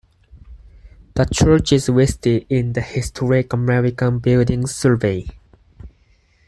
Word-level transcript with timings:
The 1.13 1.27
church 1.31 1.71
is 1.73 1.87
listed 1.87 2.47
in 2.49 2.73
the 2.73 2.81
Historic 2.81 3.53
American 3.53 4.17
Buildings 4.17 4.73
Survey. 4.73 5.27